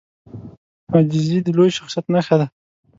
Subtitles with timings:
[0.93, 2.47] عاجزي د لوی شخصیت نښه ده.